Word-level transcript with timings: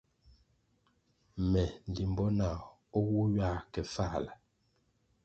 Me 1.51 1.63
limbo 1.95 2.25
nah 2.37 2.59
o 2.97 2.99
wu 3.09 3.21
ywa 3.33 3.51
ke 3.71 3.81
Fāla. 3.93 4.33